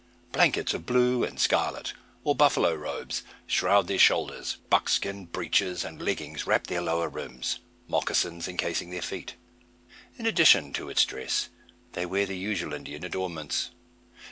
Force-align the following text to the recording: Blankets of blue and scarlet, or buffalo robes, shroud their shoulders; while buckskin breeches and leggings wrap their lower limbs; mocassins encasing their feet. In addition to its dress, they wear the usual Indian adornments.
Blankets 0.31 0.73
of 0.73 0.87
blue 0.87 1.23
and 1.23 1.39
scarlet, 1.39 1.93
or 2.23 2.33
buffalo 2.35 2.73
robes, 2.73 3.21
shroud 3.45 3.85
their 3.87 3.99
shoulders; 3.99 4.53
while 4.55 4.79
buckskin 4.79 5.25
breeches 5.25 5.85
and 5.85 6.01
leggings 6.01 6.47
wrap 6.47 6.65
their 6.65 6.81
lower 6.81 7.07
limbs; 7.07 7.59
mocassins 7.87 8.47
encasing 8.47 8.89
their 8.89 9.03
feet. 9.03 9.35
In 10.17 10.25
addition 10.25 10.73
to 10.73 10.89
its 10.89 11.05
dress, 11.05 11.49
they 11.91 12.07
wear 12.07 12.25
the 12.25 12.35
usual 12.35 12.73
Indian 12.73 13.03
adornments. 13.05 13.69